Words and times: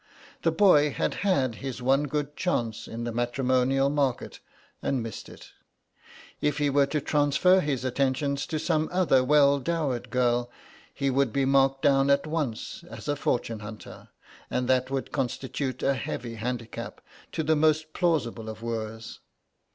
The 0.41 0.51
boy 0.51 0.89
had 0.89 1.13
had 1.21 1.57
his 1.61 1.79
one 1.79 2.05
good 2.05 2.35
chance 2.35 2.87
in 2.87 3.03
the 3.03 3.11
matrimonial 3.11 3.87
market 3.91 4.39
and 4.81 5.03
missed 5.03 5.29
it; 5.29 5.51
if 6.41 6.57
he 6.57 6.71
were 6.71 6.87
to 6.87 6.99
transfer 6.99 7.59
his 7.59 7.85
attentions 7.85 8.47
to 8.47 8.57
some 8.57 8.89
other 8.91 9.23
well 9.23 9.59
dowered 9.59 10.09
girl 10.09 10.49
he 10.91 11.11
would 11.11 11.31
be 11.31 11.45
marked 11.45 11.83
down 11.83 12.09
at 12.09 12.25
once 12.25 12.83
as 12.89 13.07
a 13.07 13.15
fortune 13.15 13.59
hunter, 13.59 14.09
and 14.49 14.67
that 14.67 14.89
would 14.89 15.11
constitute 15.11 15.83
a 15.83 15.93
heavy 15.93 16.33
handicap 16.33 17.01
to 17.31 17.43
the 17.43 17.55
most 17.55 17.93
plausible 17.93 18.49
of 18.49 18.63
wooers. 18.63 19.19